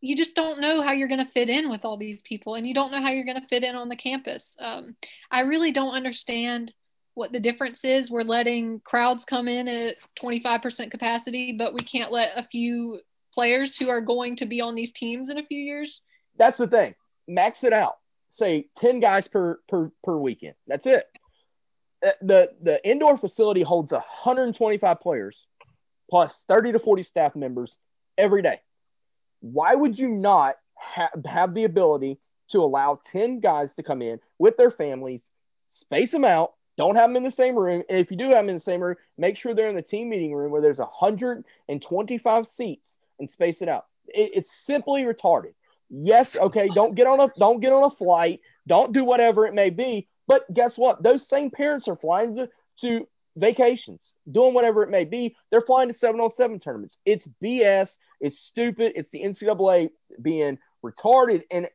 [0.00, 2.66] you just don't know how you're going to fit in with all these people and
[2.66, 4.42] you don't know how you're going to fit in on the campus.
[4.58, 4.96] Um,
[5.30, 6.72] I really don't understand
[7.14, 8.10] what the difference is.
[8.10, 13.00] We're letting crowds come in at 25% capacity, but we can't let a few
[13.34, 16.00] players who are going to be on these teams in a few years.
[16.36, 16.94] That's the thing.
[17.28, 17.96] Max it out.
[18.30, 20.54] Say 10 guys per per per weekend.
[20.66, 21.06] That's it.
[22.04, 25.46] Uh, the the indoor facility holds 125 players
[26.10, 27.76] plus 30 to 40 staff members
[28.18, 28.60] every day.
[29.40, 32.18] Why would you not ha- have the ability
[32.50, 35.22] to allow 10 guys to come in with their families,
[35.74, 37.82] space them out, don't have them in the same room.
[37.88, 39.82] And if you do have them in the same room, make sure they're in the
[39.82, 43.86] team meeting room where there's 125 seats and space it out.
[44.08, 45.54] It, it's simply retarded.
[45.90, 49.52] Yes, okay, don't get on a don't get on a flight, don't do whatever it
[49.52, 51.02] may be, but guess what?
[51.02, 52.48] Those same parents are flying to,
[52.80, 53.06] to
[53.36, 55.36] vacations, doing whatever it may be.
[55.50, 56.96] They're flying to seven on seven tournaments.
[57.04, 57.90] It's BS.
[58.20, 58.92] It's stupid.
[58.96, 61.42] It's the NCAA being retarded.
[61.50, 61.68] And,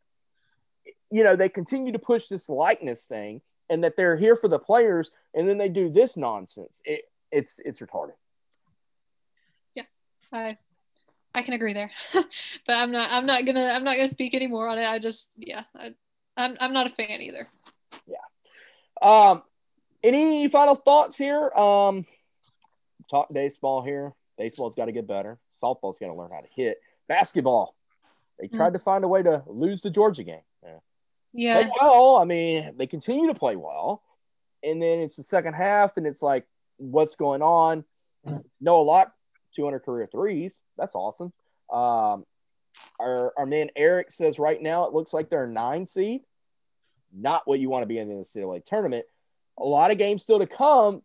[1.11, 4.59] you know, they continue to push this likeness thing and that they're here for the
[4.59, 5.11] players.
[5.33, 6.81] And then they do this nonsense.
[6.85, 8.13] It, it's, it's retarded.
[9.75, 9.83] Yeah.
[10.31, 10.57] I,
[11.33, 12.25] I can agree there, but
[12.75, 14.87] I'm not, I'm not gonna, I'm not gonna speak anymore on it.
[14.87, 15.93] I just, yeah, I,
[16.35, 17.47] I'm, I'm not a fan either.
[18.07, 18.17] Yeah.
[19.01, 19.43] Um,
[20.03, 21.49] any final thoughts here?
[21.49, 22.05] Um,
[23.09, 24.13] talk baseball here.
[24.37, 25.37] Baseball's got to get better.
[25.61, 26.79] Softball's got to learn how to hit.
[27.07, 27.75] Basketball,
[28.39, 28.73] they tried mm.
[28.73, 30.41] to find a way to lose the Georgia game.
[31.37, 31.61] Yeah.
[31.61, 32.17] Play well.
[32.17, 34.03] I mean, they continue to play well.
[34.63, 36.45] And then it's the second half, and it's like,
[36.77, 37.85] what's going on?
[38.59, 39.13] Noah Locke,
[39.55, 40.53] 200 career threes.
[40.77, 41.31] That's awesome.
[41.71, 42.25] Um,
[42.99, 46.21] our, our man Eric says right now it looks like they're a nine seed
[47.13, 49.05] not what you want to be in the NCAA tournament.
[49.59, 51.01] A lot of games still to come,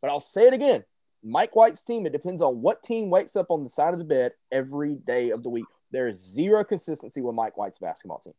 [0.00, 0.84] but I'll say it again.
[1.24, 4.04] Mike White's team, it depends on what team wakes up on the side of the
[4.04, 5.66] bed every day of the week.
[5.90, 8.34] There is zero consistency with Mike White's basketball team.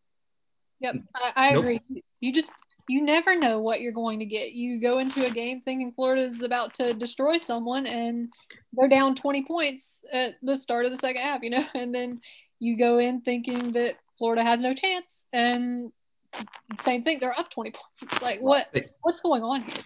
[0.84, 1.63] Yep, I, I nope.
[1.63, 2.04] agree.
[2.19, 2.52] You just
[2.88, 4.52] you never know what you're going to get.
[4.52, 8.30] You go into a game thinking Florida is about to destroy someone, and
[8.74, 12.19] they're down 20 points at the start of the second half, you know, and then
[12.60, 15.91] you go in thinking that Florida has no chance, and
[16.84, 18.22] same thing, they're up 20 points.
[18.22, 18.67] Like what?
[19.02, 19.84] What's going on here?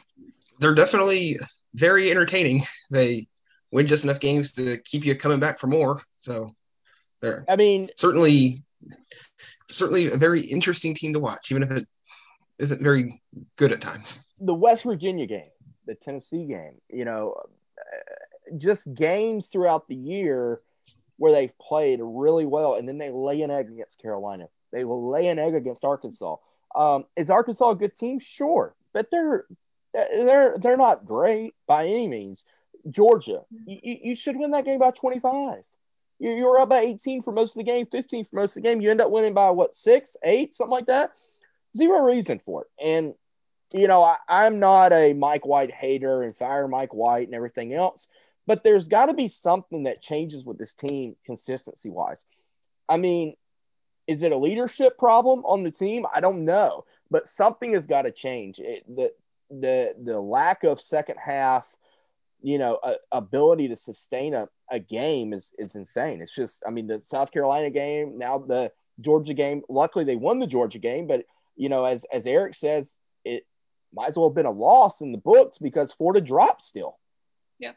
[0.59, 1.39] They're definitely
[1.75, 2.63] very entertaining.
[2.89, 3.27] They
[3.71, 6.01] win just enough games to keep you coming back for more.
[6.21, 6.55] So
[7.21, 8.63] they're I mean, certainly
[9.69, 11.87] certainly a very interesting team to watch, even if it
[12.59, 13.21] isn't very
[13.57, 14.19] good at times.
[14.39, 15.49] The West Virginia game,
[15.85, 17.35] the Tennessee game, you know,
[18.57, 20.61] just games throughout the year
[21.17, 24.47] where they've played really well, and then they lay an egg against Carolina.
[24.71, 26.37] They will lay an egg against Arkansas.
[26.75, 28.19] Um, is Arkansas a good team?
[28.19, 29.45] Sure, but they're
[29.93, 32.43] they're they're not great by any means.
[32.89, 35.63] Georgia, you, you should win that game by 25.
[36.19, 38.55] You, you were up by 18 for most of the game, 15 for most of
[38.55, 38.81] the game.
[38.81, 41.11] You end up winning by what six, eight, something like that.
[41.75, 42.85] Zero reason for it.
[42.85, 43.13] And
[43.73, 47.73] you know, I, I'm not a Mike White hater and fire Mike White and everything
[47.73, 48.07] else,
[48.45, 52.17] but there's got to be something that changes with this team consistency wise.
[52.87, 53.35] I mean,
[54.07, 56.05] is it a leadership problem on the team?
[56.13, 58.59] I don't know, but something has got to change.
[58.59, 59.11] It, the
[59.49, 61.65] the the lack of second half,
[62.41, 66.21] you know, a, ability to sustain a, a game is is insane.
[66.21, 68.71] It's just, I mean, the South Carolina game, now the
[69.01, 69.61] Georgia game.
[69.69, 72.85] Luckily, they won the Georgia game, but you know, as as Eric says,
[73.25, 73.45] it
[73.93, 76.97] might as well have been a loss in the books because Florida dropped still.
[77.59, 77.71] Yeah.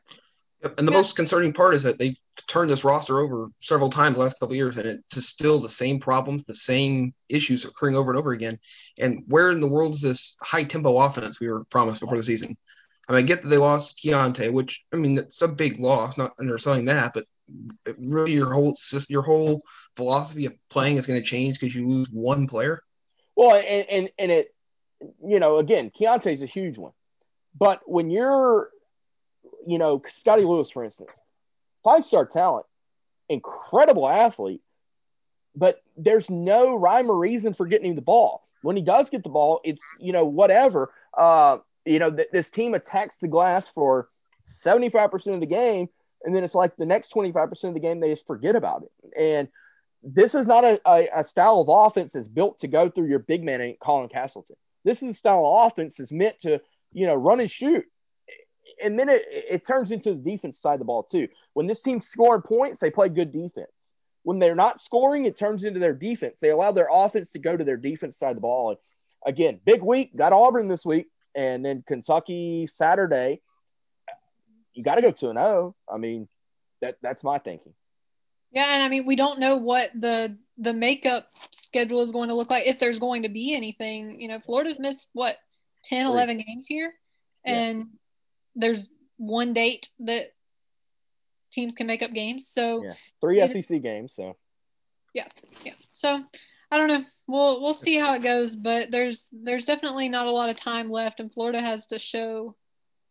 [0.62, 0.75] Yep.
[0.77, 0.99] And the yeah.
[0.99, 4.55] most concerning part is that they've turned this roster over several times the last couple
[4.55, 8.33] years, and it's just still the same problems, the same issues occurring over and over
[8.33, 8.59] again.
[8.99, 12.25] And where in the world is this high tempo offense we were promised before the
[12.25, 12.59] season?
[13.11, 16.16] I mean, I get that they lost Keyontae, which I mean, it's a big loss,
[16.16, 17.27] not underselling that, but
[17.99, 18.77] really your whole
[19.09, 19.62] your whole
[19.96, 22.83] philosophy of playing is going to change because you lose one player.
[23.35, 24.55] Well, and, and and it,
[25.23, 26.92] you know, again, Keyontae is a huge one,
[27.59, 28.70] but when you're
[29.66, 31.11] you know, Scotty Lewis, for instance,
[31.85, 32.66] five star talent,
[33.29, 34.62] incredible athlete,
[35.55, 38.46] but there's no rhyme or reason for getting him the ball.
[38.62, 40.92] When he does get the ball, it's, you know, whatever.
[41.16, 44.08] Uh, you know, th- this team attacks the glass for
[44.64, 45.88] 75% of the game,
[46.24, 49.18] and then it's like the next 25% of the game, they just forget about it.
[49.18, 49.48] And
[50.02, 53.18] this is not a, a, a style of offense that's built to go through your
[53.18, 54.56] big man, Colin Castleton.
[54.84, 56.60] This is a style of offense that's meant to,
[56.92, 57.84] you know, run and shoot
[58.82, 61.28] and then it, it turns into the defense side of the ball too.
[61.52, 63.70] When this team's scoring points, they play good defense.
[64.22, 66.36] When they're not scoring, it turns into their defense.
[66.40, 68.70] They allow their offense to go to their defense side of the ball.
[68.70, 68.78] And
[69.26, 70.16] again, big week.
[70.16, 73.40] Got Auburn this week, and then Kentucky Saturday.
[74.72, 75.74] You got to go two and zero.
[75.92, 76.28] I mean,
[76.80, 77.74] that that's my thinking.
[78.52, 81.28] Yeah, and I mean, we don't know what the the makeup
[81.64, 84.20] schedule is going to look like if there's going to be anything.
[84.20, 85.36] You know, Florida's missed what
[85.86, 86.92] 10, 11 games here,
[87.44, 87.84] and yeah
[88.54, 90.32] there's one date that
[91.52, 92.50] teams can make up games.
[92.54, 94.12] So yeah, three SEC games.
[94.14, 94.36] So
[95.14, 95.28] yeah,
[95.64, 95.74] yeah.
[95.92, 96.20] So
[96.70, 97.04] I don't know.
[97.26, 100.90] We'll we'll see how it goes, but there's there's definitely not a lot of time
[100.90, 102.56] left, and Florida has to show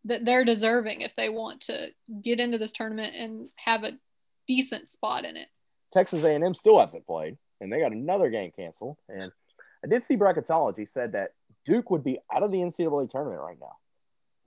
[0.05, 1.89] that they're deserving if they want to
[2.23, 3.91] get into this tournament and have a
[4.47, 5.47] decent spot in it.
[5.91, 8.97] Texas A&M still hasn't played, and they got another game canceled.
[9.09, 9.31] And
[9.83, 11.31] I did see bracketology said that
[11.65, 13.75] Duke would be out of the NCAA tournament right now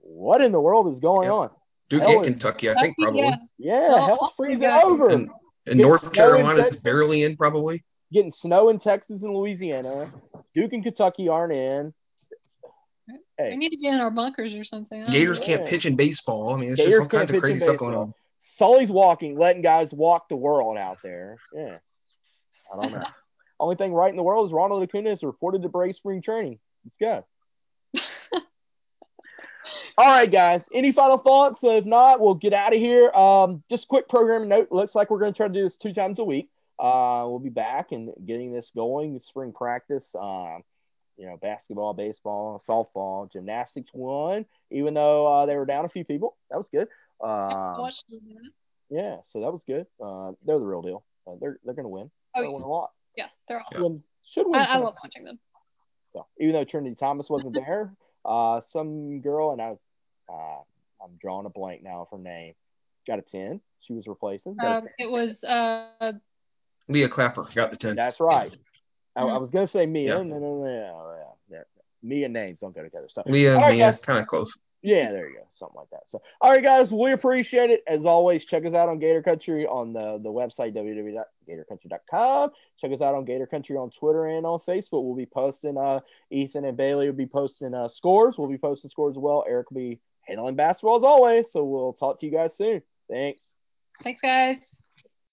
[0.03, 1.33] what in the world is going yeah.
[1.33, 1.49] on?
[1.89, 3.21] Duke hell and Kentucky, I think probably.
[3.21, 5.09] Yeah, yeah hell's freezing over.
[5.09, 5.29] And,
[5.65, 7.83] and North Carolina is barely in, probably.
[8.13, 10.13] Getting snow in Texas and Louisiana.
[10.53, 11.93] Duke and Kentucky aren't in.
[13.37, 13.49] Hey.
[13.49, 15.05] We need to get in our bunkers or something.
[15.07, 15.45] Gators know.
[15.45, 16.53] can't pitch in baseball.
[16.53, 18.13] I mean, it's Gators just all kinds of crazy stuff going on.
[18.37, 21.37] Sully's walking, letting guys walk the world out there.
[21.55, 21.77] Yeah.
[22.71, 23.05] I don't know.
[23.59, 26.59] Only thing right in the world is Ronald Acuna is reported to break spring training.
[26.85, 27.25] Let's go.
[29.97, 30.63] All right, guys.
[30.73, 31.59] Any final thoughts?
[31.63, 33.09] if not, we'll get out of here.
[33.11, 34.67] Um, just quick programming note.
[34.71, 36.49] Looks like we're going to try to do this two times a week.
[36.83, 39.17] Uh, we'll be back and getting this going.
[39.19, 40.05] Spring practice.
[40.19, 40.63] Um,
[41.17, 46.03] you know, basketball, baseball, softball, gymnastics won, even though uh, they were down a few
[46.03, 46.35] people.
[46.49, 46.87] That was good.
[47.23, 47.89] Um,
[48.89, 49.85] yeah, so that was good.
[50.03, 51.03] Uh, they're the real deal.
[51.25, 52.11] Uh, they're they're going to win.
[52.35, 52.91] Oh, they're win a lot.
[53.15, 54.03] Yeah, they're awesome.
[54.29, 54.59] Should win.
[54.59, 55.39] I, I love watching them.
[56.11, 57.93] So even though Trinity Thomas wasn't there,
[58.25, 59.77] uh, some girl, and I,
[60.29, 60.59] uh,
[61.03, 62.55] I'm drawing a blank now of her name.
[63.07, 63.61] Got a ten.
[63.81, 64.57] She was replacing.
[64.59, 66.13] Um, it was uh,
[66.87, 67.95] Leah Clapper got the ten.
[67.95, 68.53] That's right.
[69.15, 70.09] I, I, was gonna say Mia.
[70.09, 70.17] Yeah.
[70.17, 71.15] No, no, no, no,
[71.49, 71.63] yeah, yeah.
[72.01, 73.07] Mia names don't go together.
[73.09, 74.53] So Leah, right, Mia, kind of close.
[74.81, 76.03] Yeah, there you go, something like that.
[76.09, 78.43] So, all right, guys, we appreciate it as always.
[78.43, 82.51] Check us out on Gator Country on the the website www.gatorcountry.com.
[82.79, 85.03] Check us out on Gator Country on Twitter and on Facebook.
[85.03, 85.77] We'll be posting.
[85.77, 88.35] Uh, Ethan and Bailey will be posting uh, scores.
[88.37, 89.45] We'll be posting scores as well.
[89.47, 91.51] Eric will be handling basketball as always.
[91.51, 92.81] So we'll talk to you guys soon.
[93.09, 93.43] Thanks.
[94.03, 94.57] Thanks, guys.